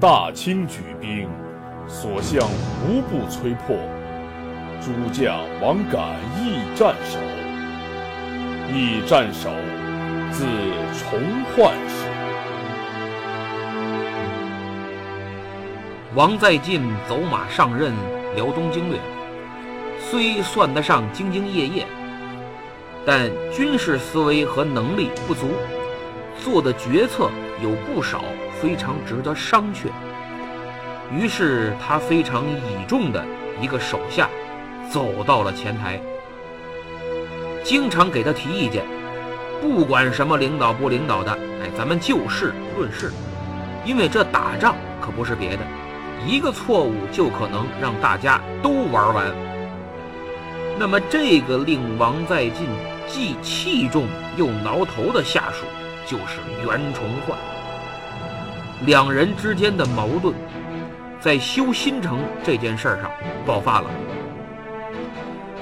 [0.00, 1.28] 大清举兵，
[1.86, 2.48] 所向
[2.88, 3.76] 无不摧破。
[4.80, 7.18] 诸将王敢义战守，
[8.72, 9.50] 义战守，
[10.32, 10.46] 自
[10.96, 11.20] 重
[11.52, 12.06] 焕始。
[16.14, 17.92] 王在晋走马上任
[18.34, 18.98] 辽东经略，
[20.00, 21.86] 虽算得上兢兢业业，
[23.04, 25.50] 但军事思维和能力不足，
[26.42, 27.28] 做的决策
[27.62, 28.24] 有不少。
[28.60, 29.88] 非常值得商榷。
[31.12, 33.24] 于是他非常倚重的
[33.60, 34.28] 一个手下，
[34.90, 36.00] 走到了前台，
[37.64, 38.84] 经常给他提意见。
[39.60, 43.12] 不管什么领导不领导的，哎，咱们就事论事，
[43.84, 45.62] 因为这打仗可不是别的，
[46.26, 49.26] 一个错误就可能让大家都玩完。
[50.78, 52.66] 那么这个令王在晋
[53.06, 55.66] 既器重又挠头的下属，
[56.06, 57.36] 就是袁崇焕。
[58.86, 60.34] 两人之间的矛盾，
[61.20, 63.10] 在修新城这件事上
[63.44, 63.90] 爆发了。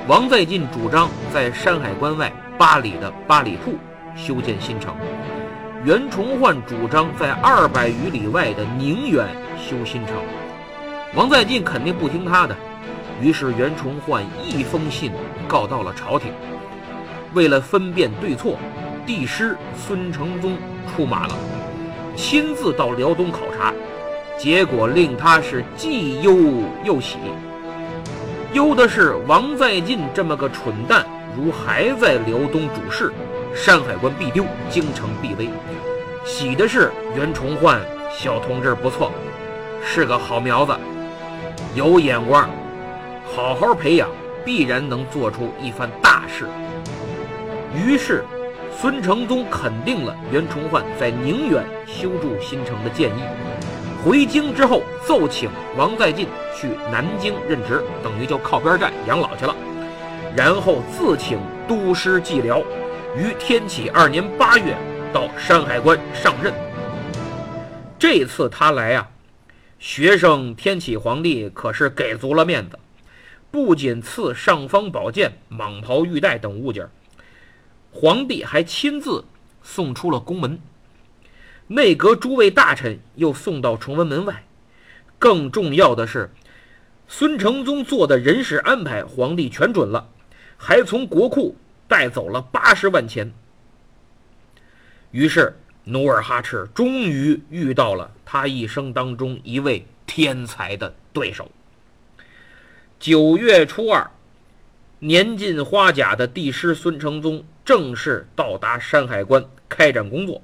[0.06, 3.74] 王在晋主张在山海关外八里的八里铺
[4.14, 4.94] 修建新城，
[5.84, 9.26] 袁崇焕主张在二百余里外的宁远
[9.58, 10.14] 修新城。
[11.14, 12.56] 王在晋肯定不听他的，
[13.20, 15.10] 于是袁崇焕一封信
[15.48, 16.32] 告到了朝廷。
[17.34, 18.56] 为了分辨对错，
[19.04, 21.34] 帝师孙承宗出马了。
[22.18, 23.72] 亲自到辽东考察，
[24.36, 26.36] 结果令他是既忧
[26.82, 27.16] 又喜。
[28.52, 33.12] 忧的是王在晋这么个蠢蛋，如还在辽东主事，
[33.54, 35.48] 山海关必丢，京城必危；
[36.24, 37.80] 喜的是袁崇焕
[38.12, 39.12] 小同志不错，
[39.80, 40.76] 是个好苗子，
[41.76, 42.50] 有眼光，
[43.32, 44.08] 好好培养，
[44.44, 46.48] 必然能做出一番大事。
[47.74, 48.24] 于是。
[48.80, 53.22] 孙承宗肯定了袁崇焕在宁远修筑新城的建议，
[54.04, 59.56] 回京之后奏请王在晋去南京任职，等于就靠边站养老去了。
[60.36, 62.60] 然后自请督师蓟辽，
[63.16, 64.76] 于天启二年八月
[65.12, 66.54] 到山海关上任。
[67.98, 69.08] 这次他来啊，
[69.80, 72.78] 学生天启皇帝可是给足了面子，
[73.50, 76.88] 不仅赐尚方宝剑、蟒袍玉带等物件。
[77.90, 79.24] 皇帝还亲自
[79.62, 80.60] 送出了宫门，
[81.66, 84.44] 内阁诸位大臣又送到崇文门外。
[85.18, 86.30] 更重要的是，
[87.08, 90.08] 孙承宗做的人事安排，皇帝全准了，
[90.56, 91.56] 还从国库
[91.88, 93.32] 带走了八十万钱。
[95.10, 101.50] 于是，努尔哈赤终于遇到了他一生当中一位天才的对手。
[103.00, 104.08] 九月初二。
[105.00, 110.42] 年近花甲的帝师孙承宗正式到达山海关开展工作。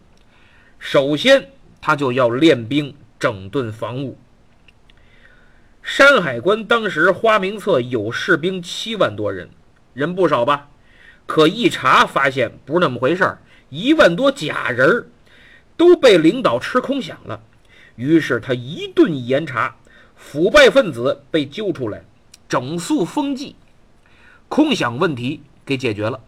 [0.78, 4.16] 首先，他就要练兵整顿防务。
[5.82, 9.50] 山海关当时花名册有士兵七万多人，
[9.92, 10.68] 人不少吧？
[11.26, 13.38] 可一查发现不是那么回事儿，
[13.70, 15.06] 一万多假人儿
[15.76, 17.42] 都被领导吃空饷了。
[17.96, 19.74] 于是他一顿严查，
[20.14, 22.04] 腐败分子被揪出来，
[22.48, 23.56] 整肃风纪。
[24.54, 26.20] 空想问题给解决了，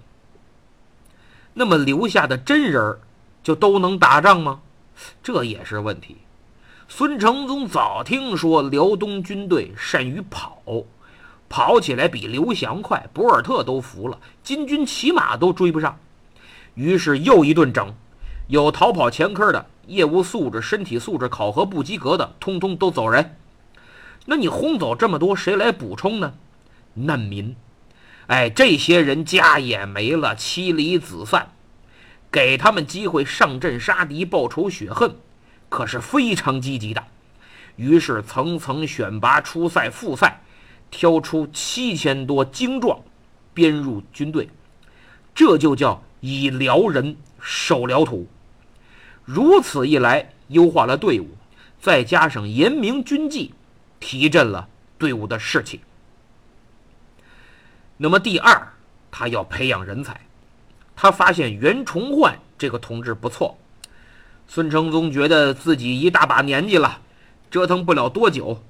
[1.54, 2.98] 那么留下的真人
[3.40, 4.62] 就都能打仗吗？
[5.22, 6.16] 这也是问题。
[6.88, 10.60] 孙承宗早听说辽东军队善于跑，
[11.48, 15.96] 跑起来比刘翔快，博尔特都服了，金军骑马都追不上。
[16.74, 17.94] 于是又一顿整，
[18.48, 23.36] 有逃跑前科的、业务素质、身体素质考核不及格的，通通都走人。
[24.24, 26.34] 那你轰走这么多，谁来补充呢？
[26.94, 27.54] 难民。
[28.26, 31.52] 哎，这些人家也没了，妻离子散，
[32.30, 35.16] 给他们机会上阵杀敌，报仇雪恨，
[35.68, 37.04] 可是非常积极的。
[37.76, 40.42] 于是层层选拔，初赛、复赛，
[40.90, 42.98] 挑出七千多精壮，
[43.54, 44.48] 编入军队。
[45.34, 48.26] 这就叫以辽人守辽土。
[49.24, 51.28] 如此一来，优化了队伍，
[51.80, 53.52] 再加上严明军纪，
[54.00, 54.68] 提振了
[54.98, 55.80] 队伍的士气。
[57.96, 58.72] 那么第二，
[59.10, 60.20] 他要培养人才。
[60.94, 63.56] 他发现袁崇焕这个同志不错。
[64.46, 67.00] 孙承宗觉得自己一大把年纪了，
[67.50, 68.62] 折腾不了多久，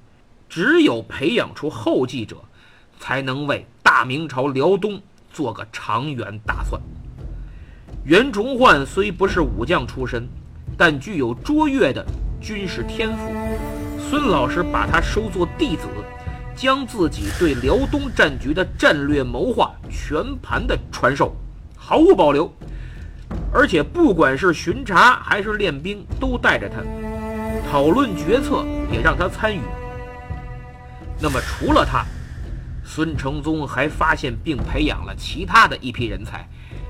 [0.49, 2.37] 只有培养出后继者，
[2.99, 5.01] 才能为大明朝辽东
[5.31, 6.81] 做个长远打算。
[8.03, 10.27] 袁崇焕虽不是武将出身，
[10.77, 12.05] 但具有卓越的
[12.41, 13.31] 军事天赋。
[14.09, 15.87] 孙老师把他收作弟子。
[16.57, 21.31] 将自己对辽东战局的战略谋划全盘的传授，
[21.77, 22.51] 毫无保留，
[23.53, 26.81] 而且不管是巡查还是练兵，都带着他
[27.69, 29.61] 讨论决策，也让他参与。
[31.21, 32.03] 那么除了他，
[32.83, 36.47] 孙承宗还发现并培养了其他的一批人才。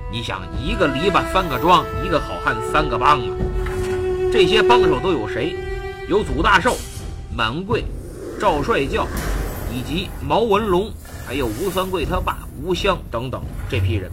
[0.09, 3.35] 你想，一个篱笆三个桩，一个好汉三个帮啊！
[4.31, 5.57] 这些帮手都有谁？
[6.07, 6.77] 有祖大寿、
[7.35, 7.83] 满贵、
[8.39, 9.05] 赵帅教。
[9.77, 10.91] 以及毛文龙，
[11.23, 14.11] 还有吴三桂他爸吴襄等等这批人。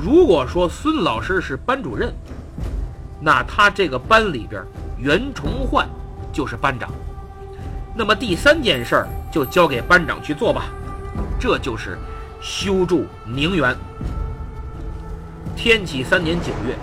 [0.00, 2.14] 如果说孙老师是班主任，
[3.20, 4.62] 那他这个班里边
[4.98, 5.88] 袁崇焕
[6.32, 6.88] 就是班长。
[7.92, 10.66] 那么第三件事儿就交给班长去做吧，
[11.40, 11.98] 这就是
[12.40, 13.76] 修筑宁远。
[15.56, 16.78] 天启三年九月，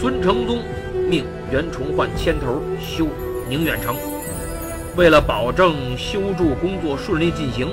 [0.00, 0.62] 孙承宗
[1.10, 3.06] 命袁崇焕牵头修
[3.46, 3.94] 宁远城。
[4.96, 7.68] 为了保证修筑工作顺利进行，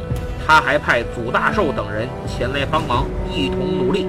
[0.45, 4.07] 他还派祖大寿等人前来帮忙，一同努力，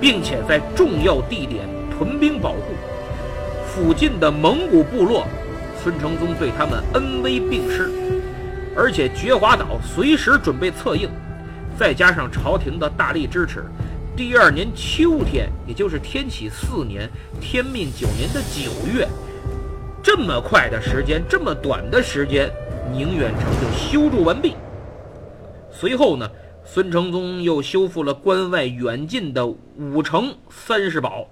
[0.00, 1.64] 并且在重要地点
[1.96, 2.74] 屯兵保护。
[3.66, 5.26] 附近的蒙古部落，
[5.82, 7.88] 孙承宗对他们恩威并施，
[8.76, 11.08] 而且觉华岛随时准备策应。
[11.78, 13.64] 再加上朝廷的大力支持，
[14.16, 17.08] 第二年秋天，也就是天启四年
[17.40, 19.08] 天命九年的九月。
[20.04, 22.52] 这么快的时间，这么短的时间，
[22.92, 24.54] 宁远城就修筑完毕。
[25.72, 26.30] 随后呢，
[26.62, 31.26] 孙承宗又修复了关外远近的五城三十堡，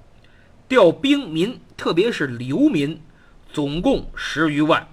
[0.69, 2.99] 调兵民，特别是流民，
[3.53, 4.89] 总共十余万，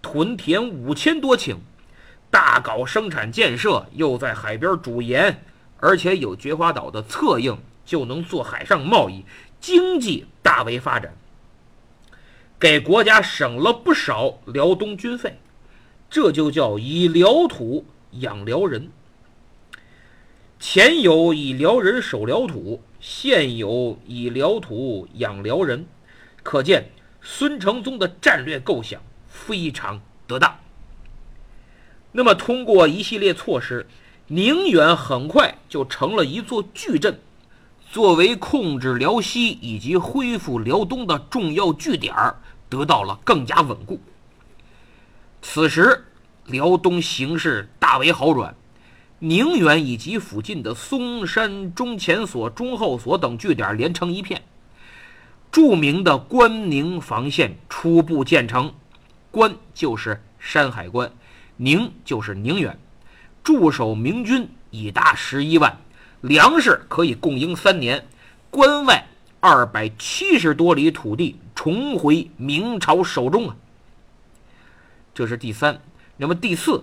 [0.00, 1.56] 屯田五千多顷，
[2.30, 5.42] 大搞生产建设，又在海边煮盐，
[5.80, 9.22] 而且有觉华岛的策应，就能做海上贸易，
[9.60, 11.14] 经济大为发展。
[12.60, 15.38] 给国家省了不少辽东军费，
[16.10, 18.90] 这就叫以辽土养辽人。
[20.58, 25.86] 前有以辽人守辽土，现有以辽土养辽人，
[26.42, 26.90] 可见
[27.22, 30.58] 孙承宗的战略构想非常得当。
[32.10, 33.86] 那么，通过一系列措施，
[34.26, 37.20] 宁远很快就成了一座巨镇，
[37.88, 42.40] 作为控制辽西以及恢复辽东的重要据点儿。
[42.68, 44.00] 得到了更加稳固。
[45.40, 46.04] 此时，
[46.46, 48.54] 辽东形势大为好转，
[49.20, 54.42] 宁远以及附近的嵩山、中前所、中后所等据点连成一片。
[55.50, 58.74] 著名的关宁防线初步建成，
[59.30, 61.10] 关就是山海关，
[61.56, 62.78] 宁就是宁远，
[63.42, 65.78] 驻守明军已达十一万，
[66.20, 68.06] 粮食可以供应三年，
[68.50, 69.06] 关外。
[69.40, 73.56] 二百七十多里土地重回明朝手中啊！
[75.14, 75.80] 这是第三。
[76.16, 76.82] 那么第四，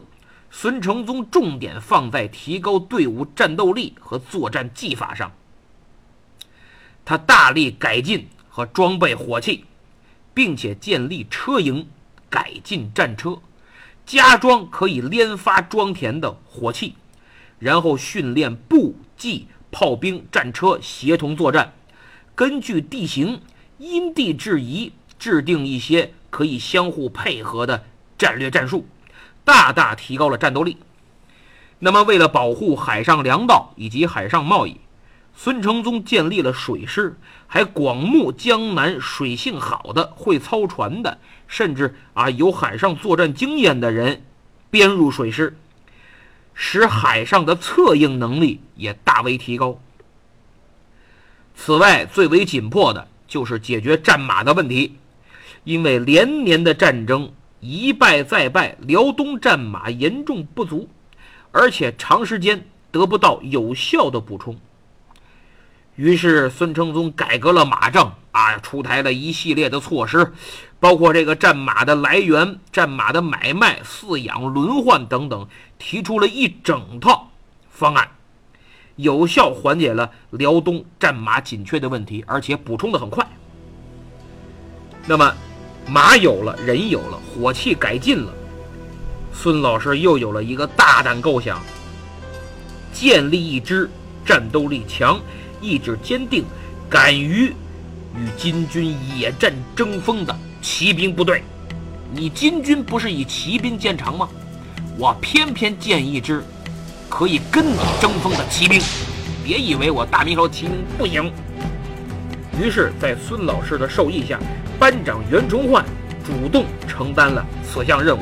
[0.49, 5.31] 孙承宗重点放在提高队伍战斗力和作战技法上。
[7.03, 9.65] 他大力改进和装备火器，
[10.33, 11.87] 并且建立车营，
[12.29, 13.37] 改进战车，
[14.05, 16.95] 加装可以连发装填的火器，
[17.59, 21.73] 然后训练步骑炮兵战车协同作战。
[22.35, 23.41] 根据地形
[23.77, 27.85] 因地制宜，制定一些可以相互配合的
[28.17, 28.85] 战略战术，
[29.45, 30.77] 大大提高了战斗力。
[31.79, 34.81] 那么，为了保护海上粮道以及海上贸易，
[35.33, 44.23] 孙承宗建立了水师，还广募江南水性好的、会操船的，甚至啊有海上作战经验的人
[44.69, 45.57] 编入水师，
[46.53, 49.79] 使海上的策应能力也大为提高。
[51.55, 54.97] 此外，最为紧迫的就是解决战马的问题，
[55.63, 60.89] 因为连年的战争一败再败，辽东战马严重不足，
[61.51, 64.55] 而且长时间得不到有效的补充。
[65.95, 70.33] 于是孙承宗改革了马政啊，出台了一系列的措施，
[70.79, 75.47] 包括这个战马的来源、战马的买卖、饲养、轮换等等，
[75.79, 77.31] 提出了一整套
[77.69, 78.09] 方案。
[78.95, 83.25] 有效缓解了辽东战马紧缺的问题，而且补充的很快。
[85.05, 85.33] 那么，
[85.87, 88.33] 马有了，人有了，火器改进了，
[89.33, 91.61] 孙老师又有了一个大胆构想：
[92.93, 93.89] 建立一支
[94.25, 95.19] 战斗力强、
[95.61, 96.45] 意志坚定、
[96.89, 97.53] 敢于
[98.15, 101.43] 与金军野战争锋的骑兵部队。
[102.13, 104.29] 你金军不是以骑兵见长吗？
[104.97, 106.41] 我偏偏建一支。
[107.09, 108.81] 可以跟你争锋的骑兵，
[109.43, 111.31] 别以为我大明朝骑兵不行。
[112.59, 114.39] 于是，在孙老师的授意下，
[114.79, 115.85] 班长袁崇焕
[116.25, 118.21] 主动承担了此项任务。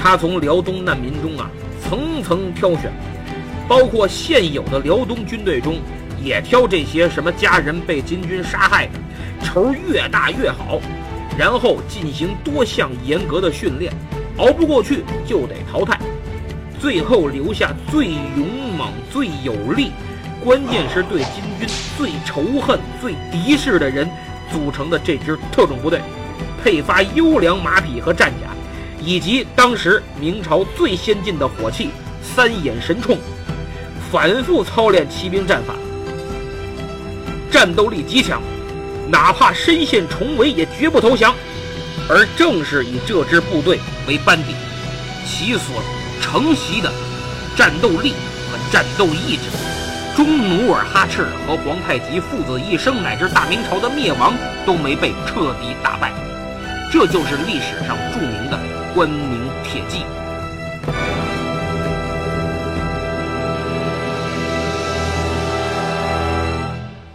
[0.00, 1.50] 他从辽东难民中啊
[1.82, 2.92] 层层挑选，
[3.68, 5.78] 包括现有的辽东军队中，
[6.22, 8.92] 也挑这些什么家人被金军杀害的，
[9.44, 10.80] 仇越大越好。
[11.36, 13.92] 然后进行多项严格的训练，
[14.36, 15.98] 熬不过去就得淘汰。
[16.84, 19.90] 最后留下最勇猛、最有力，
[20.44, 24.06] 关键是对金军最仇恨、最敌视的人
[24.52, 25.98] 组成的这支特种部队，
[26.62, 28.50] 配发优良马匹和战甲，
[29.02, 31.88] 以及当时明朝最先进的火器
[32.22, 33.16] 三眼神铳，
[34.12, 35.72] 反复操练骑兵战法，
[37.50, 38.42] 战斗力极强，
[39.08, 41.34] 哪怕身陷重围也绝不投降。
[42.10, 44.54] 而正是以这支部队为班底，
[45.26, 45.82] 其所。
[46.24, 46.90] 承袭的
[47.54, 48.14] 战斗力
[48.50, 49.42] 和战斗意志，
[50.16, 56.12] 中努尔哈赤和皇太极父子一生，乃至大明朝的灭亡都没被彻底打败，
[56.90, 58.58] 这就是历史上著名的
[58.94, 60.02] 关宁铁骑。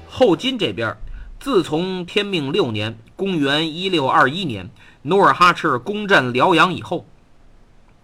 [0.08, 0.96] 后金这边，
[1.40, 4.70] 自从天命六年（公元一六二一年），
[5.02, 7.06] 努尔哈赤攻占辽阳以后。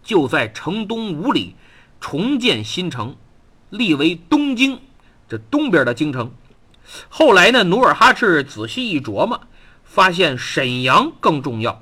[0.06, 1.56] 就在城东五里
[2.00, 3.16] 重建新城，
[3.72, 4.80] 立为东京，
[5.28, 6.32] 这东边的京城。
[7.10, 9.42] 后来呢，努尔哈赤仔细一琢磨，
[9.84, 11.82] 发现沈阳更重要。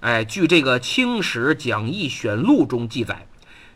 [0.00, 3.28] 哎，据这个《清史讲义选录》中记载，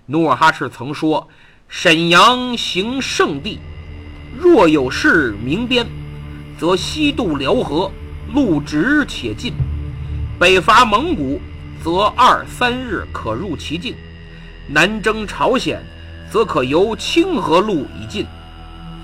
[0.06, 1.28] 努尔哈赤曾说
[1.68, 3.60] ：“沈阳行圣地，
[4.36, 5.86] 若有事明边，
[6.58, 7.92] 则西渡辽河，
[8.34, 9.52] 路直且近；
[10.36, 11.40] 北伐蒙古。”
[11.84, 13.94] 则二三日可入其境，
[14.66, 15.84] 南征朝鲜，
[16.30, 18.24] 则可由清河路以进。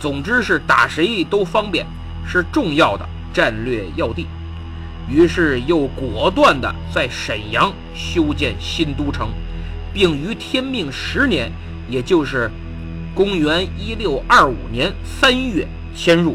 [0.00, 1.84] 总之是打谁都方便，
[2.26, 4.26] 是重要的战略要地。
[5.10, 9.28] 于是又果断地在沈阳修建新都城，
[9.92, 11.52] 并于天命十年，
[11.86, 12.50] 也就是
[13.14, 16.34] 公元一六二五年三月迁入。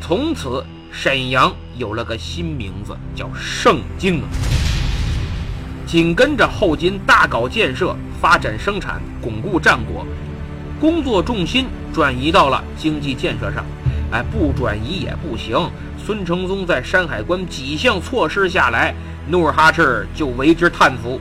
[0.00, 4.22] 从此，沈阳有了个新名字，叫盛京。
[5.92, 10.06] 紧跟着后金大搞建设、发展生产、巩固战果，
[10.80, 13.62] 工作重心转移到了经济建设上。
[14.10, 15.54] 哎，不转移也不行。
[16.02, 18.94] 孙承宗在山海关几项措施下来，
[19.28, 21.20] 努尔哈赤就为之叹服。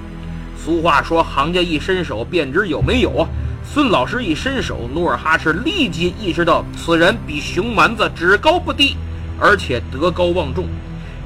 [0.56, 3.28] 俗话说：“行家一伸手便知有没有啊。”
[3.70, 8.96] 孙老师一伸手，努尔哈赤立即意识到此人比熊蛮子只高不低，
[9.38, 10.64] 而且德高望重，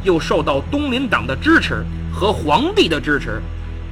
[0.03, 1.85] 又受到东林党的支持。
[2.15, 3.41] 和皇帝的支持，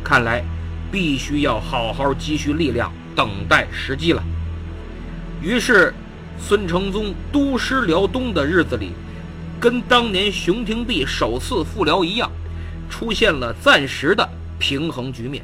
[0.01, 0.41] 看来
[0.89, 4.23] 必须要好好积蓄力量，等待时机了。
[5.41, 5.93] 于是，
[6.39, 8.93] 孙承宗督师辽东的日子里，
[9.59, 12.31] 跟当年熊廷弼首次复辽一样，
[12.89, 14.27] 出现了暂时的
[14.57, 15.43] 平衡局面。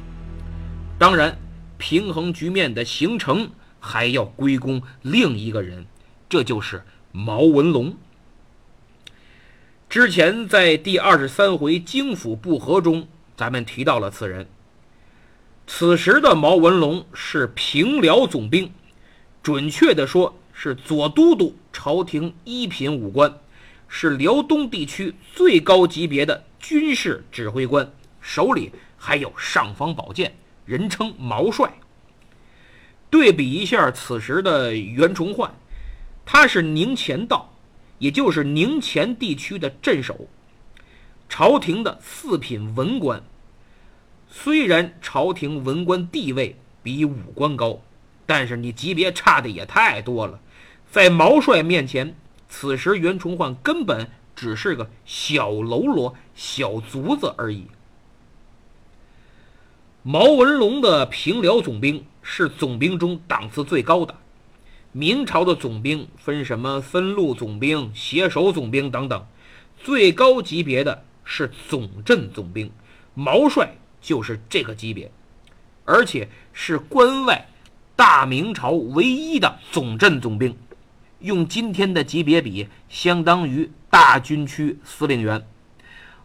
[0.98, 1.38] 当然，
[1.77, 5.86] 平衡局面的形成还要归功另一个人，
[6.29, 6.81] 这就是
[7.12, 7.93] 毛文龙。
[9.89, 14.48] 之前在第二十三回京府不和中，咱们提到了此人。
[15.65, 18.72] 此时的毛文龙是平辽总兵，
[19.41, 23.34] 准确的说是左都督、朝廷一品武官，
[23.88, 27.91] 是辽东地区最高级别的军事指挥官，
[28.22, 31.67] 手里还有尚方宝剑，人称毛帅。
[33.10, 35.51] 对比一下此时的袁崇焕，
[36.24, 37.49] 他是宁前道。
[38.00, 40.27] 也就是宁前地区的镇守，
[41.29, 43.24] 朝廷的四品文官。
[44.27, 47.82] 虽然朝廷文官地位比武官高，
[48.25, 50.39] 但是你级别差的也太多了。
[50.91, 52.15] 在毛帅面前，
[52.48, 57.68] 此时袁崇焕根本只是个小喽啰、小卒子而已。
[60.01, 64.15] 毛文龙的平辽总兵是总兵中档次最高的。
[64.91, 69.24] 明朝的总兵分什么分路总兵、携手总兵等等，
[69.77, 72.72] 最高级别的是总镇总兵，
[73.13, 75.12] 毛帅就是这个级别，
[75.86, 77.48] 而且是关外
[77.96, 80.58] 大明朝唯一的总镇总兵，
[81.19, 85.46] 用今天的级别比，相当于大军区司令员。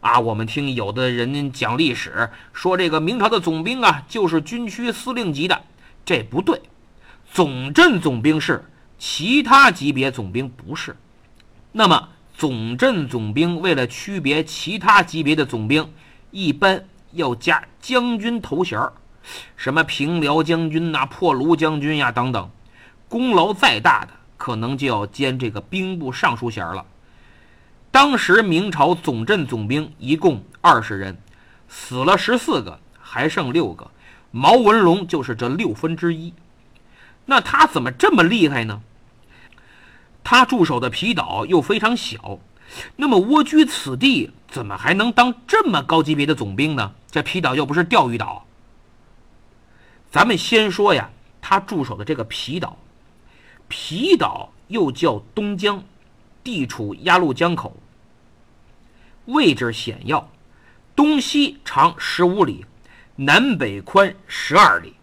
[0.00, 5.64] 啊，我们听有的人讲历史，说这个明朝的总兵啊，就是军区司令级的，
[6.06, 6.62] 这不对。
[7.34, 8.64] 总镇总兵是，
[8.96, 10.96] 其他级别总兵不是。
[11.72, 15.92] 那么，总镇总兵为了区别其他级别的总兵，
[16.30, 18.92] 一般要加将军头衔儿，
[19.56, 22.48] 什么平辽将军呐、破卢将军呀等等。
[23.08, 26.86] 功劳再大的，可能就要兼这个兵部尚书衔了。
[27.90, 31.18] 当时明朝总镇总兵一共二十人，
[31.66, 33.90] 死了十四个，还剩六个。
[34.30, 36.32] 毛文龙就是这六分之一。
[37.26, 38.82] 那他怎么这么厉害呢？
[40.22, 42.38] 他驻守的皮岛又非常小，
[42.96, 46.94] 那么蜗居此地，怎么还能当这么高级别的总兵呢？
[47.10, 48.46] 这皮岛又不是钓鱼岛。
[50.10, 52.78] 咱们先说呀，他驻守的这个皮岛，
[53.68, 55.82] 皮岛又叫东江，
[56.42, 57.76] 地处鸭绿江口。
[59.26, 60.30] 位置险要，
[60.96, 62.64] 东西长十五里，
[63.16, 64.94] 南北宽十二里。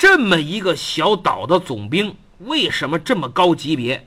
[0.00, 4.06] 这么一个小岛的总兵，为什么这么高级别？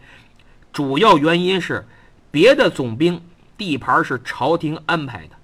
[0.72, 1.86] 主要原因是，
[2.32, 3.22] 别的总兵
[3.56, 5.36] 地盘是朝廷安排的，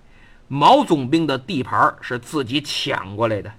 [0.48, 3.54] 毛总兵的地盘是自己抢过来的。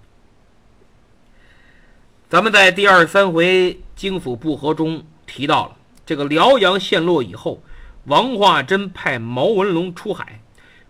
[2.28, 7.62] 咱们在第二三回京府不和中提到了，这个辽阳陷落以后。
[8.06, 10.40] 王化贞派毛文龙出海，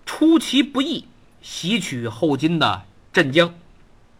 [0.07, 1.07] 出其不意
[1.43, 3.53] 袭取后金的镇江，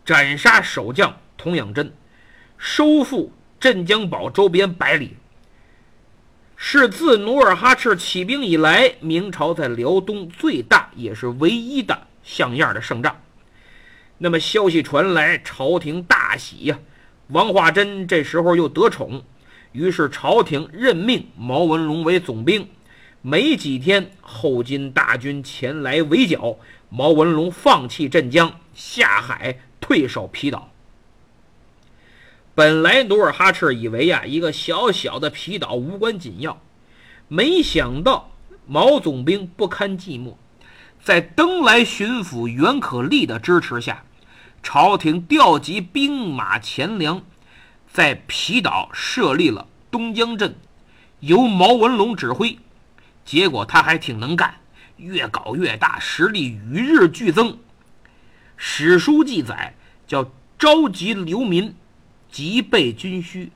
[0.05, 1.91] 斩杀守将童养真，
[2.59, 5.17] 收复镇江堡周边百里，
[6.55, 13.23] 是自努尔哈赤起兵以来，明朝在辽东最大也是唯一的像样的胜仗。
[14.19, 16.79] 那么消息传来，朝廷大喜呀！
[17.29, 19.25] 王化贞这时候又得宠，
[19.73, 22.69] 于是朝廷任命毛文龙为总兵。
[23.23, 26.59] 没几天，后金大军前来围剿，
[26.91, 30.70] 毛文龙放弃镇江，下海退守皮岛。
[32.61, 36.61] 本来努尔哈赤以为呀，一个小小的皮岛无关紧要，
[37.27, 38.33] 没想到
[38.67, 40.35] 毛总兵不堪寂寞，
[41.03, 44.05] 在登莱巡抚袁可立的支持下，
[44.63, 47.23] 朝廷调集兵马钱粮，
[47.91, 50.55] 在皮岛设立了东江镇，
[51.21, 52.59] 由毛文龙指挥。
[53.25, 54.57] 结果他还挺能干，
[54.99, 57.57] 越搞越大，实力与日俱增。
[58.59, 59.75] 史书记载，
[60.07, 61.75] 叫召集流民，
[62.31, 63.51] 即备军需，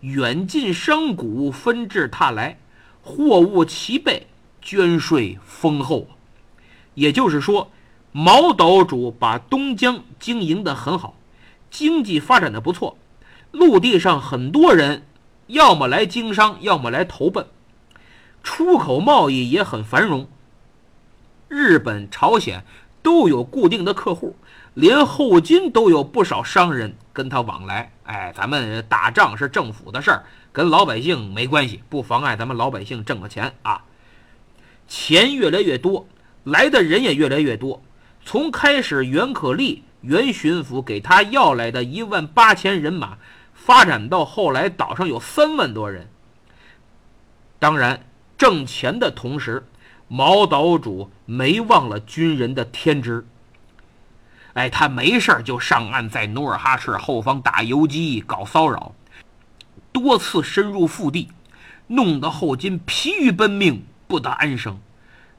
[0.00, 2.58] 远近商贾纷至沓来，
[3.02, 4.26] 货物齐备，
[4.60, 6.08] 捐税丰厚。
[6.94, 7.70] 也就是说，
[8.12, 11.14] 毛岛主把东江经营得很好，
[11.70, 12.98] 经济发展的不错，
[13.50, 15.06] 陆地上很多人
[15.46, 17.46] 要么来经商，要么来投奔。
[18.42, 20.28] 出口贸易也很繁荣，
[21.48, 22.64] 日本、朝鲜
[23.02, 24.36] 都有固定的客户，
[24.78, 27.90] 连后金都有不少商人跟他往来。
[28.04, 33.82] 哎，咱们打仗是政府的事儿，跟老百姓没关系，不妨碍咱们老百姓挣个钱啊。
[34.86, 36.06] 钱越来越多，
[36.44, 37.82] 来的人也越来越多。
[38.24, 43.18] 从开始袁可立袁巡抚给他要来的一万八千人马，
[43.52, 46.08] 发展到后来岛上有三万多人。
[47.58, 48.04] 当然。
[48.38, 49.66] 挣钱的同时，
[50.06, 53.26] 毛岛主没忘了军人的天职。
[54.54, 58.92] 哎，他没事就上岸，在努尔哈赤后方打游击、搞骚扰，
[59.92, 61.28] 多次深入腹地，
[61.86, 64.80] 弄得后金疲于奔命，不得安生。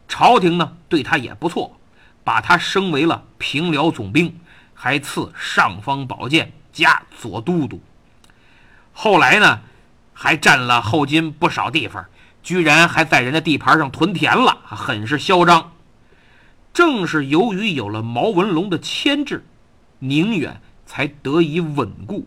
[0.08, 1.80] 朝廷呢，对他也不错，
[2.24, 4.40] 把他升为了平辽总兵，
[4.74, 7.82] 还赐尚方宝剑加左都督。
[8.94, 9.62] 后来呢，
[10.14, 12.06] 还占了后金不少地方。
[12.42, 15.74] 居然还在人家地盘上屯田了，很是嚣张。
[16.74, 19.46] 正是由于有了毛文龙的牵制，
[20.00, 22.26] 宁远才得以稳固。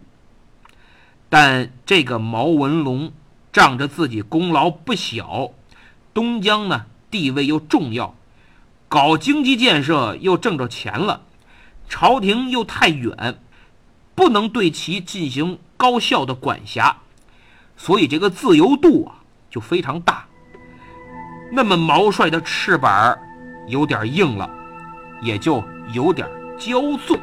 [1.28, 3.12] 但这个毛文龙
[3.52, 5.52] 仗着自己功劳不小，
[6.12, 8.14] 东江呢地位又重要，
[8.88, 11.22] 搞经济建设又挣着钱了，
[11.88, 13.40] 朝廷又太远，
[14.14, 16.98] 不能对其进行高效的管辖，
[17.76, 19.18] 所以这个自由度啊。
[19.52, 20.26] 就非常大，
[21.52, 23.18] 那么毛帅的翅膀
[23.72, 24.48] 有点硬了，
[25.22, 27.18] 也就有点骄纵。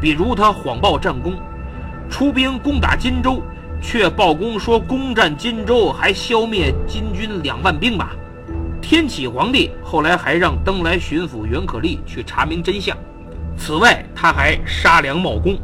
[0.00, 1.34] 比如他谎报战功，
[2.10, 3.40] 出兵攻打荆州，
[3.80, 8.10] 却报功说攻占荆州还消灭金军两万兵马。
[8.82, 12.96] 天启皇帝后来还让登莱巡抚袁可立去查明真相。
[13.56, 15.56] 此外，他还杀良冒功，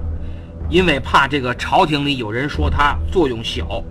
[0.68, 3.83] 因为怕这个朝廷里有人说他作用小，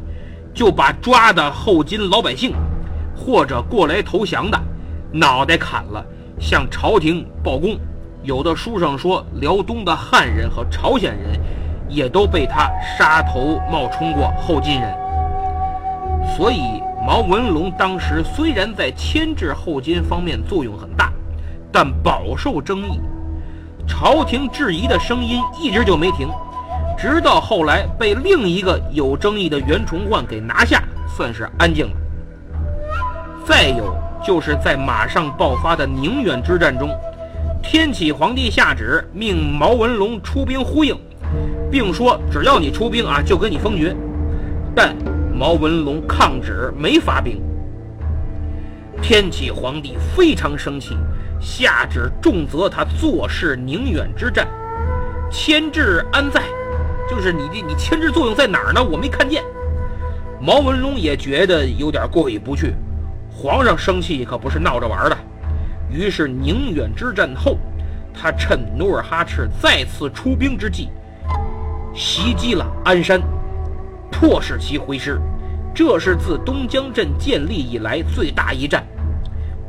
[0.53, 2.53] 就把抓的后金老百姓
[3.13, 4.57] 或者过来投降的
[5.11, 6.05] 脑袋砍了，
[6.39, 7.77] 向朝廷报功。
[8.23, 11.39] 有的书上说，辽东的汉人和朝鲜人
[11.87, 14.93] 也都被他杀头冒充过后金人。
[16.35, 21.11] 所以，毛文龙当时虽然在牵制后金方面作用很大，
[21.71, 22.99] 但饱受争议。
[23.87, 26.29] 朝廷质疑的声音一直就没停，
[26.97, 31.93] 直到后来被另一个有争议的袁崇焕给拿下，算是安静了。
[33.45, 36.89] 再有就是在马上爆发的宁远之战中，
[37.61, 40.95] 天启皇帝下旨命毛文龙出兵呼应，
[41.71, 43.95] 并说只要你出兵啊，就给你封爵。
[44.75, 44.95] 但
[45.33, 47.41] 毛文龙抗旨没发兵，
[49.01, 50.97] 天启皇帝非常生气。
[51.41, 54.45] 下旨重责他坐视宁远之战，
[55.31, 56.43] 牵制安在？
[57.09, 58.83] 就是你的你牵制作用在哪儿呢？
[58.83, 59.41] 我没看见。
[60.41, 62.75] 毛文龙也觉得有点过意不去，
[63.41, 65.17] 皇上生气可不是闹着玩的。
[65.89, 67.57] 于是宁远之战后，
[68.13, 70.89] 他趁努尔哈赤再次出兵之际，
[71.95, 73.21] 袭击了鞍山，
[74.11, 75.21] 迫使其回师。
[75.73, 78.83] 这是自东江镇建立以来最大一战。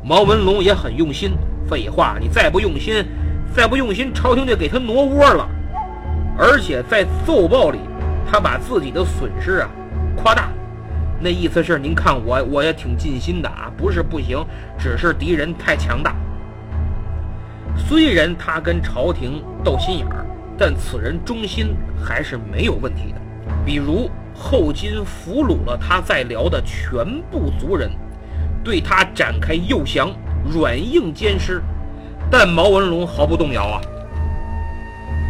[0.03, 1.31] 毛文龙也很用心。
[1.65, 3.05] 废话，你再不用心，
[3.55, 5.47] 再不用心，朝廷就给他挪窝了。
[6.37, 7.79] 而且在奏报里，
[8.29, 9.69] 他把自己的损失啊
[10.17, 10.49] 夸大，
[11.21, 14.43] 那意思是您看我我也挺尽心的啊，不是不行，
[14.77, 16.15] 只是敌人太强大。
[17.77, 20.25] 虽然他跟朝廷斗心眼儿，
[20.57, 23.21] 但此人忠心还是没有问题的。
[23.65, 27.91] 比如后金俘虏了他在辽的全部族人，
[28.63, 30.11] 对他展开诱降。
[30.51, 31.61] 软硬兼施，
[32.31, 33.79] 但毛文龙毫不动摇啊。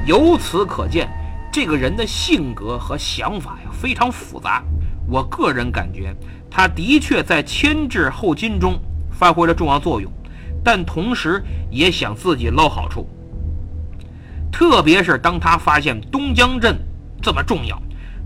[0.08, 1.10] 由此可见，
[1.52, 4.64] 这个人的性格和想法呀非常复杂。
[5.12, 6.16] 我个人感觉，
[6.50, 8.80] 他的确在牵制后金中
[9.12, 10.10] 发挥了重要作用，
[10.64, 13.06] 但同时也想自己捞好处。
[14.50, 16.78] 特别是当他发现东江镇
[17.22, 17.78] 这么重要，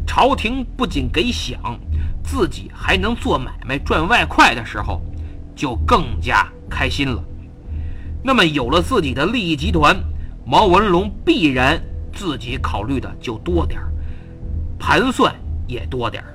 [0.06, 1.58] 朝廷不仅给饷，
[2.24, 5.02] 自己还能做买卖赚外快的时候，
[5.56, 6.48] 就更加。
[6.68, 7.24] 开心了，
[8.24, 9.96] 那么有了自己的利益集团，
[10.46, 11.80] 毛文龙必然
[12.12, 13.94] 自己考虑的就多点儿，
[14.80, 15.34] 盘算
[15.68, 16.35] 也多点儿。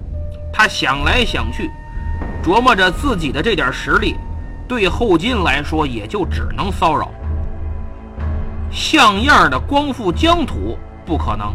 [0.53, 1.71] 他想来想去，
[2.43, 4.17] 琢磨着自己的这点实力，
[4.69, 7.11] 对后金来说也就只能骚扰，
[8.71, 11.55] 像样的光复疆土不可能。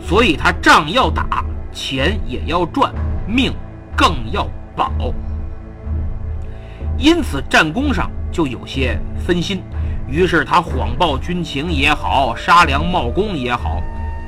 [0.00, 2.92] 所以他仗要打，钱也要赚，
[3.26, 3.52] 命
[3.96, 4.90] 更要保。
[6.98, 9.62] 因此，战功上就有些分心，
[10.08, 13.80] 于是他谎报军情也好，杀良冒功也好，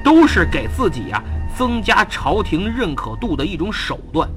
[0.04, 1.22] 都是给自己呀
[1.56, 4.28] 增加朝廷认可度的一种手段。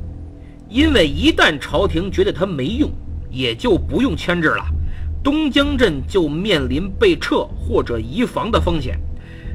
[0.69, 2.91] 因为一旦朝廷觉得他没用，
[3.29, 4.65] 也就不用牵制了，
[5.23, 8.99] 东江镇就面临被撤或者移防的风险，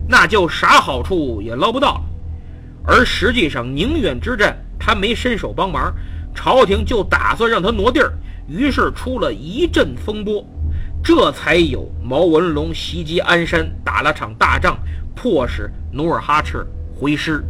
[0.08, 2.02] 那就啥好处也捞不到了。
[2.84, 5.94] 而实际上，宁远之战他没伸手帮忙，
[6.34, 8.12] 朝廷就打算让他挪地儿。
[8.48, 10.44] 于是出了一阵风波，
[11.04, 14.76] 这才有毛文龙袭击鞍山，打了场大仗，
[15.14, 17.44] 迫使努尔哈赤回师。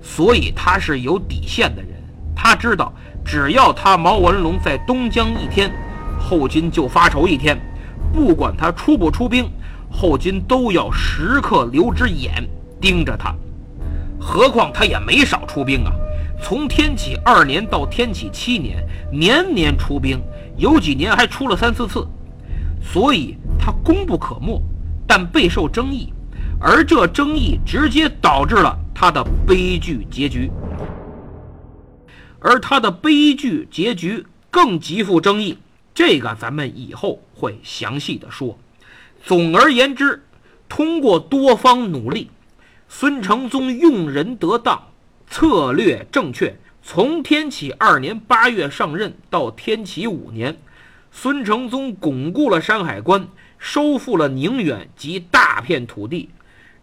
[0.00, 1.90] 所以他是有底线的人，
[2.34, 2.92] 他知道
[3.24, 5.70] 只要他毛文龙在东江一天，
[6.18, 7.58] 后金就发愁一天。
[8.12, 9.50] 不管他出不出兵，
[9.90, 12.48] 后金都要时刻留只眼
[12.80, 13.34] 盯着他。
[14.18, 15.92] 何况他也没少出兵啊。
[16.40, 18.82] 从天启二年到天启七年，
[19.12, 20.22] 年年出兵，
[20.56, 22.06] 有几年还出了三四次，
[22.80, 24.62] 所以他功不可没，
[25.06, 26.12] 但备受争议，
[26.60, 30.50] 而这争议直接导致了他的悲剧结局，
[32.40, 35.56] 而他的悲剧结局更极富争议，
[35.94, 38.58] 这个咱们以后会详细的说。
[39.24, 40.24] 总而言之，
[40.68, 42.30] 通过多方努力，
[42.88, 44.82] 孙承宗用人得当。
[45.30, 46.58] 策略正确。
[46.82, 50.56] 从天启二年八月上任到天启五年，
[51.12, 56.30] 孙承宗巩固了山海关，收复了宁远及大片土地，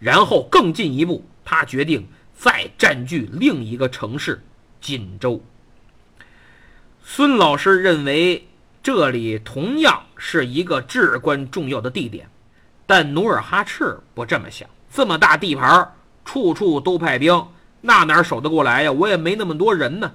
[0.06, 4.40] 然后更进一步，他决定再占据另一个城市
[4.80, 5.42] 锦州。
[7.04, 8.48] 孙老师认为，
[8.84, 12.30] 这里同样是一个至关重要的地点。
[12.86, 15.92] 但努尔哈赤不这么想，这么大地盘，
[16.24, 17.48] 处处都派兵，
[17.82, 18.92] 那哪守得过来呀？
[18.92, 20.14] 我也没那么多人呢。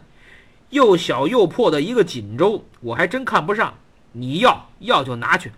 [0.69, 3.75] 又小又破的一个锦州，我还真看不上。
[4.13, 5.51] 你要要就拿去。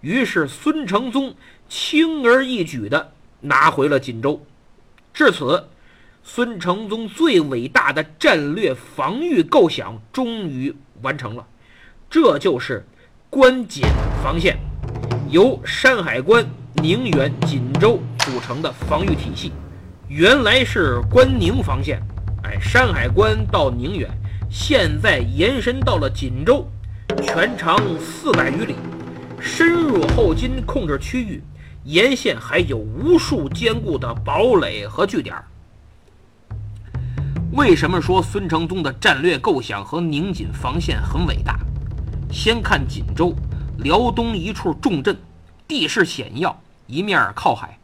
[0.00, 1.34] 于是孙承宗
[1.68, 4.44] 轻而易举地拿回了锦州。
[5.12, 5.64] 至此，
[6.22, 11.46] 孙承宗最伟大的战略防御构想终于完成了。
[12.10, 12.86] 这就是
[13.30, 13.84] 关锦
[14.22, 14.58] 防线，
[15.30, 19.52] 由山海关、宁远、锦州组成的防御体系。
[20.08, 22.00] 原来是关宁防线，
[22.44, 24.10] 哎，山海关到宁远，
[24.50, 26.66] 现在延伸到了锦州，
[27.22, 28.74] 全长四百余里，
[29.38, 31.42] 深入后金控制区域，
[31.88, 35.34] 沿线还有无数坚固的堡垒和据点。
[37.52, 41.58] 为什么说孙承宗的战略构想和宁锦防线很伟大？
[42.30, 43.34] 先看锦州，
[43.78, 45.18] 辽东一处重镇，
[45.66, 47.78] 地势险要，一面靠海，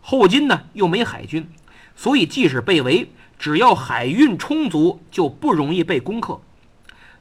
[0.00, 1.46] 后金呢又没海军，
[1.94, 6.40] 所以即使被围，只要海运充足，就不容易被攻克。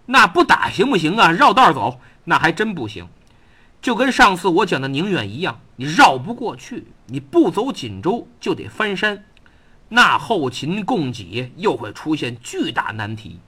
[0.06, 1.34] 那不打行不行啊？
[1.34, 3.06] 绕道走，那还真不行。
[3.82, 9.24] 就跟上次我讲的宁远一样，你绕不过去，你不走锦州就得翻山，
[9.88, 13.40] 那后勤供给又会出现巨大难题。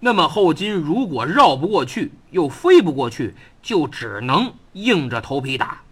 [0.00, 5.82] 那么后金如果绕不过去，又飞不过去，就只能硬着头皮打。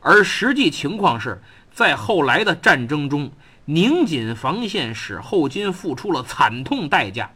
[0.00, 3.30] 而实际情况是，在后来的战争中，
[3.64, 7.30] 宁锦防线使后金付出了惨痛代价。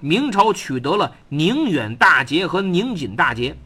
[0.00, 3.56] 明朝取得了宁远大捷和宁锦大捷，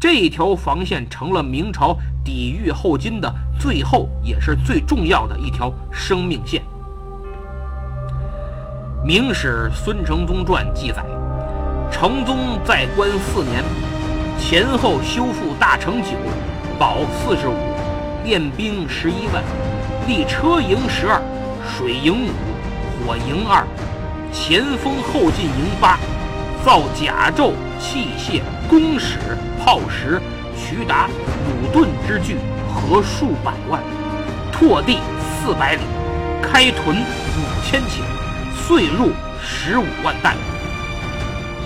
[0.00, 6.62] 这条防线成了明朝抵御后金的最后也是最重要的一条生命线。
[9.04, 11.04] 《明史·孙承宗传》记载。
[11.92, 13.62] 成宗在官四年，
[14.38, 16.12] 前后修复大城九，
[16.78, 17.54] 堡四十五，
[18.24, 19.44] 练兵十一万，
[20.08, 21.20] 立车营十二，
[21.68, 22.30] 水营五，
[23.04, 23.66] 火营二，
[24.32, 25.98] 前锋后进营八，
[26.64, 29.18] 造甲胄器械弓矢
[29.64, 30.20] 炮石
[30.56, 32.36] 渠达鲁钝之巨，
[32.68, 33.80] 合数百万，
[34.50, 35.82] 拓地四百里，
[36.42, 38.00] 开屯五千顷，
[38.56, 39.10] 岁入
[39.42, 40.34] 十五万担。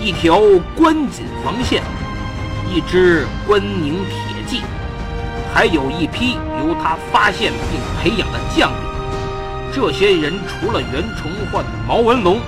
[0.01, 0.39] 一条
[0.75, 1.81] 关锦防线，
[2.69, 4.61] 一支关宁铁骑，
[5.53, 8.77] 还有一批由他发现并培养的将领。
[9.73, 12.39] 这些人除了袁崇焕、毛文龙，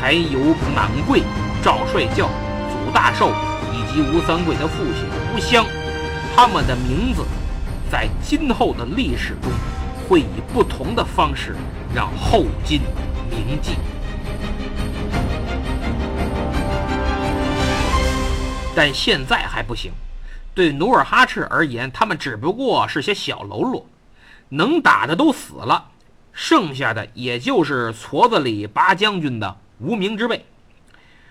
[0.00, 0.38] 还有
[0.74, 1.22] 满贵、
[1.62, 2.28] 赵帅教、
[2.70, 3.32] 祖大寿
[3.94, 5.64] 及吴三桂的父亲吴襄。
[6.34, 7.24] 他们的名字，
[7.88, 9.52] 在今后的历史中，
[10.08, 11.54] 会以不同的方式
[11.94, 12.80] 让后金
[13.30, 13.76] 铭记。
[18.74, 19.92] 但现在还不行，
[20.52, 23.86] 对努尔哈赤而言，他们只不过是些小喽啰，
[24.48, 25.84] 能打的都死了，
[26.32, 30.44] 剩下的也就是矬子里拔将军的无名之辈。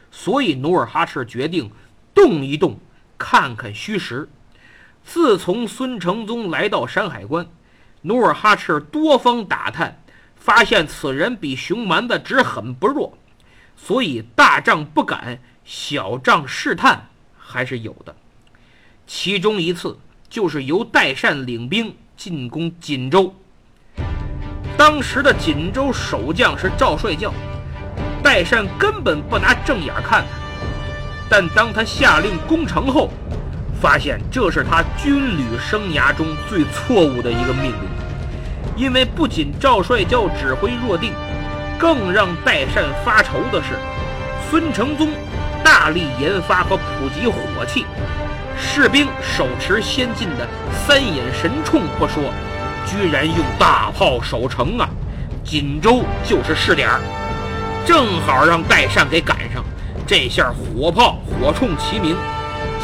[0.09, 1.69] 所以努尔哈赤决定
[2.13, 2.79] 动一动，
[3.17, 4.29] 看看虚实。
[5.03, 7.45] 自从孙承宗来到山海关，
[8.03, 10.01] 努尔哈赤多方打探，
[10.35, 13.17] 发现此人比熊蛮子只狠不弱，
[13.75, 17.09] 所以大仗不敢，小仗试探。
[17.37, 18.15] 还是有的，
[19.05, 19.97] 其中一次
[20.29, 23.35] 就是由代善领兵进攻锦州。
[24.77, 27.31] 当时的锦州守将是赵帅教，
[28.23, 30.42] 代善根本不拿正眼看他。
[31.35, 33.09] 但当他下令攻城后，
[33.81, 37.89] 发现这是他军旅生涯中最错误的一个命令，
[38.77, 41.11] 因为不仅赵帅教指挥若定，
[41.79, 43.69] 更让代善发愁的是
[44.47, 45.09] 孙承宗。
[45.63, 47.83] 大力研发和普及火器，
[48.55, 50.47] 士兵手持先进的
[50.85, 52.31] 三眼神铳不说，
[52.85, 54.87] 居然用大炮守城啊！
[55.43, 56.91] 锦州就是试点，
[57.87, 59.63] 正好让代善给赶上。
[60.05, 62.15] 这下火炮火铳齐鸣，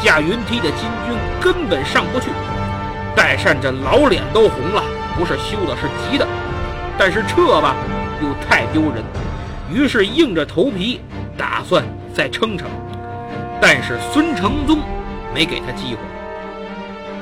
[0.02, 2.28] 架云梯的金军根本上不去。
[3.14, 4.82] 代善这老脸都红了，
[5.18, 6.26] 不是羞的，是急的。
[6.98, 7.74] 但是撤吧，
[8.22, 9.02] 又太丢人，
[9.70, 11.00] 于是硬着头皮
[11.36, 11.84] 打算。
[12.12, 12.68] 再撑撑，
[13.62, 14.80] 但是孙承宗
[15.32, 16.00] 没给他机会。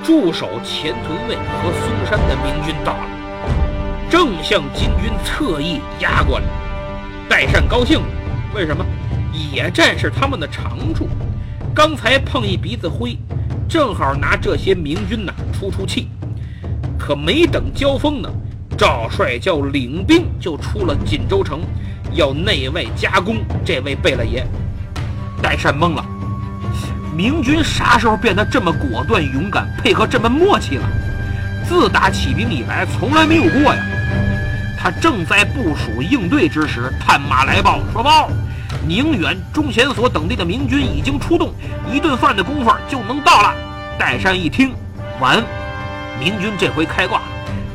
[0.03, 3.05] 驻守前屯卫和嵩山的明军到了，
[4.09, 6.45] 正向金军侧翼压过来。
[7.29, 8.01] 代善高兴，
[8.55, 8.85] 为什么？
[9.39, 11.09] 野战是他们的长处，
[11.75, 13.17] 刚才碰一鼻子灰，
[13.69, 16.09] 正好拿这些明军呐出出气。
[16.99, 18.29] 可没等交锋呢，
[18.77, 21.61] 赵帅叫领兵就出了锦州城，
[22.13, 24.45] 要内外夹攻这位贝勒爷。
[25.41, 26.05] 代善懵了，
[27.17, 30.85] 明军啥时候变得这么果断勇敢，配合这么默契了？
[31.65, 33.85] 自打起兵以来从来没有过呀。
[34.81, 38.31] 他正在部署应对之时，探马来报说：“报，
[38.89, 41.53] 宁远、中贤所等地的明军已经出动，
[41.93, 43.55] 一顿饭的功夫就能到了。”
[44.01, 44.73] 代善一听，
[45.21, 45.45] 完，
[46.19, 47.25] 明军这回开挂了。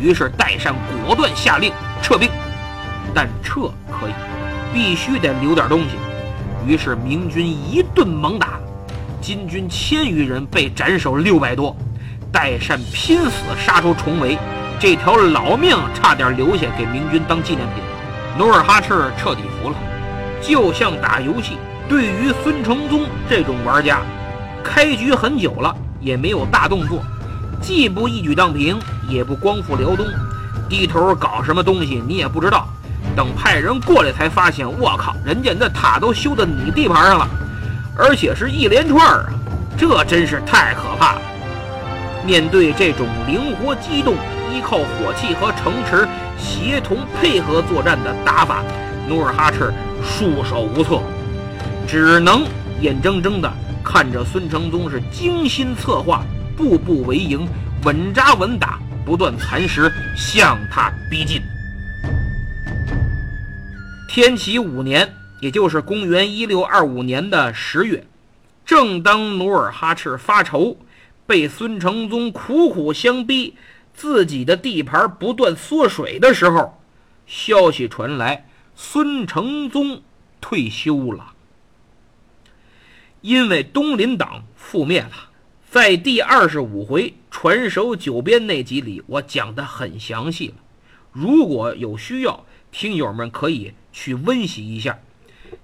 [0.01, 0.73] 于是代善
[1.05, 1.71] 果断下令
[2.01, 2.27] 撤兵，
[3.13, 4.13] 但撤可以，
[4.73, 5.89] 必须得留点东西。
[6.65, 8.57] 于是明军一顿猛打，
[9.21, 11.75] 金军千余人被斩首六百多，
[12.31, 14.35] 代善拼死杀出重围。
[14.79, 17.83] 这条老命差点留下给明军当纪念品，
[18.35, 19.75] 努尔哈赤彻底服了。
[20.45, 24.01] 就像打游戏，对于孙承宗这种玩家，
[24.61, 27.01] 开局很久了也没有大动作，
[27.61, 28.77] 既不一举荡平，
[29.07, 30.05] 也不光复辽东，
[30.67, 32.67] 低头搞什么东西你也不知道。
[33.15, 37.27] 等派人过来才发现，我靠，人家那塔都修到你地盘上了，
[37.97, 39.25] 而且是一连串啊，
[39.77, 41.21] 这真是太可怕了。
[42.25, 44.15] 面对这种灵活机动。
[44.53, 48.63] 依靠火器和城池协同配合作战的打法，
[49.09, 51.01] 努尔哈赤束手无策，
[51.87, 52.45] 只能
[52.81, 53.51] 眼睁睁地
[53.83, 56.23] 看着孙承宗是精心策划、
[56.55, 57.47] 步步为营、
[57.83, 61.41] 稳扎稳打、不断蚕食，向他逼近。
[64.07, 68.05] 天启五年，也就是公元一六二五年的十月，
[68.65, 70.77] 正当努尔哈赤发愁，
[71.25, 73.55] 被孙承宗苦苦相逼。
[73.95, 76.79] 自己的地盘不断缩水的时候，
[77.27, 80.01] 消息传来，孙承宗
[80.41, 81.33] 退休了。
[83.21, 85.29] 因为东林党覆灭了，
[85.69, 90.55] 在第二十五回传首九边那集里，我讲的很详细了。
[91.11, 94.99] 如果有需要，听友们可以去温习一下。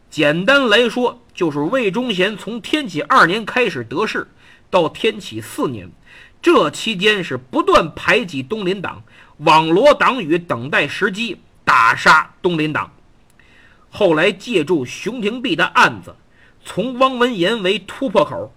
[0.09, 4.27] 简单来说，就是魏忠贤从天启二年开始得势，
[4.69, 5.91] 到天启四年。
[6.41, 9.03] 这期间是不断排挤东林党，
[9.39, 12.89] 网罗党羽，等待时机打杀东林党。
[13.89, 16.15] 后来借助熊廷弼的案子，
[16.63, 18.53] 从汪文言为突破口，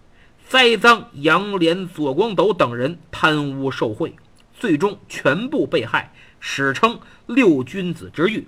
[0.49, 4.15] 栽赃杨涟、左光斗等人贪污受贿，
[4.53, 8.47] 最终全部被害，史称六君子之狱。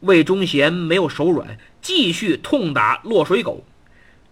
[0.00, 3.64] 魏忠贤没有手软，继续痛打落水狗，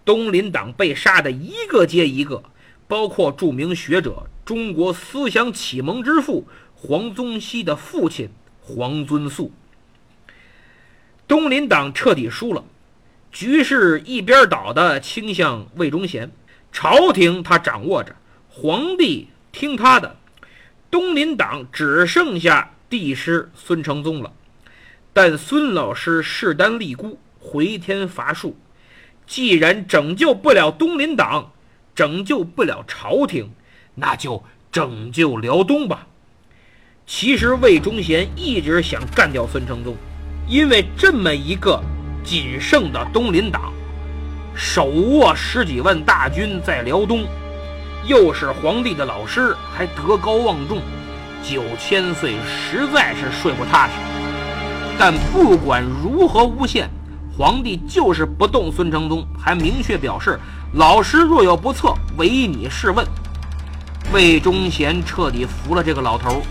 [0.03, 2.43] 东林党被杀的一个接一个。
[2.87, 6.45] 包括著名学者、中国思想启蒙之父
[6.75, 9.53] 黄宗羲的父亲黄遵素。
[11.31, 12.61] 东林党彻底输了，
[13.31, 16.29] 局势一边倒的倾向魏忠贤，
[16.73, 18.13] 朝廷他掌握着，
[18.49, 20.17] 皇帝听他的，
[20.89, 24.33] 东林党只剩下帝师孙承宗了。
[25.13, 28.57] 但孙老师势单力孤，回天乏术，
[29.25, 31.53] 既然拯救不了东林党。
[31.95, 33.51] 拯救不了朝廷，
[33.95, 36.07] 那就拯救辽东吧。
[37.05, 39.95] 其实魏忠贤一直想干掉孙承宗，
[40.51, 41.81] 因为这么一个
[42.25, 43.71] 仅剩的东林党，
[44.53, 47.23] 手握十几万大军在辽东，
[48.05, 50.81] 又是皇帝的老师，还德高望重，
[51.41, 53.93] 九千岁实在是睡不踏实。
[54.99, 56.89] 但不管如何诬陷，
[57.37, 60.37] 皇帝就是不动孙承宗，还明确表示。
[60.73, 63.07] 老师若有不测，唯你是问。
[64.11, 66.41] 魏忠贤彻底服了这个老头，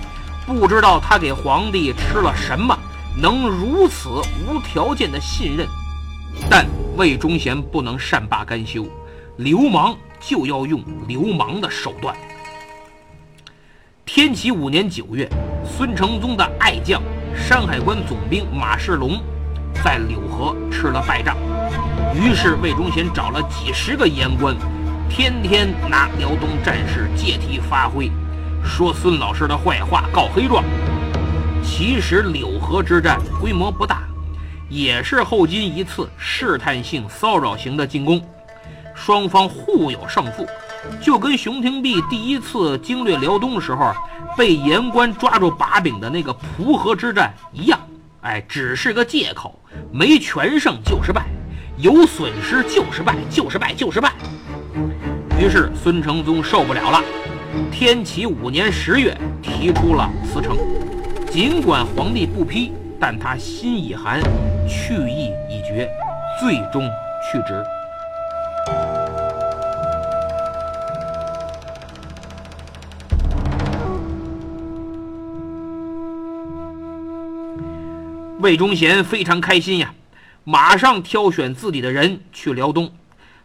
[0.47, 2.79] 不知道他给皇帝吃了什么，
[3.17, 4.09] 能如此
[4.47, 5.67] 无条件的信任。
[6.49, 8.87] 但魏忠贤不能善罢甘休，
[9.37, 12.15] 流氓就要用流氓的手段。
[14.05, 15.29] 天启五年九月，
[15.65, 17.03] 孙承宗的爱将
[17.37, 19.21] 山海关总兵马世龙，
[19.85, 21.37] 在柳河吃了败仗。
[22.15, 24.57] 于是魏忠贤找了几十个言官，
[25.09, 28.11] 天天拿辽东战事借题发挥，
[28.65, 30.65] 说孙老师的坏话，告黑状。
[31.63, 34.05] 其实柳河之战规模不大，
[34.69, 38.23] 也是后金一次试探性骚扰型的进攻，
[38.95, 40.47] 双方互有胜负，
[41.03, 43.93] 就跟熊廷弼第一次经略辽东时候
[44.39, 47.81] 被言官抓住把柄的那个蒲河之战一样，
[48.21, 49.61] 哎，只是个借口，
[49.91, 51.27] 没全胜就是败。
[51.77, 54.13] 有损失就是败，就是败，就是败。
[55.41, 57.03] 于是孙承宗受不了了，
[57.73, 60.57] 天启五年十月提出了辞呈。
[61.31, 64.21] 尽管皇帝不批，但他心已寒，
[64.69, 65.89] 去意已决，
[66.41, 66.91] 最终
[67.23, 67.65] 去职。
[78.41, 79.95] 魏忠贤非常开心呀。
[80.43, 82.91] 马上挑选自己的人去辽东，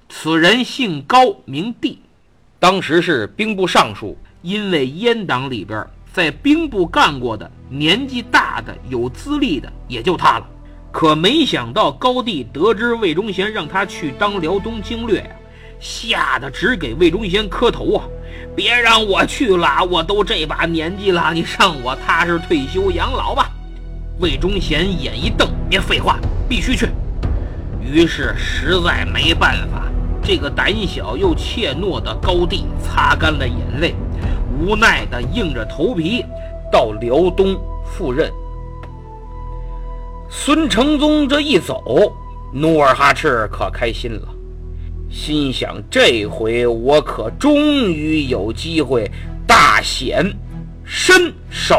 [0.09, 2.01] 此人姓高名帝，
[2.57, 4.17] 当时是兵部尚书。
[4.41, 5.85] 因为阉党里边
[6.15, 10.47] 在兵部干过的、年纪大的、有资历的，也就他了。
[10.89, 15.27] 可没想到高帝得知魏忠贤让他去当辽东经略呀，
[15.77, 18.05] 吓得只给魏忠贤磕头啊！
[18.55, 23.51] 别让我去了，我都这把年纪了，你让我踏实退休养老吧。
[24.21, 26.87] 魏忠贤眼一瞪，别废话，必须去。
[27.81, 29.91] 于是实在没办法，
[30.23, 33.93] 这个胆小又怯懦的高帝擦干了眼泪，
[34.59, 36.23] 无奈的硬着头皮
[36.71, 38.31] 到辽东赴任。
[40.29, 41.83] 孙承宗这一走，
[42.53, 44.27] 努尔哈赤可开心了，
[45.09, 47.55] 心想：这回我可终
[47.89, 49.09] 于有机会
[49.47, 50.25] 大显
[50.83, 51.77] 身手。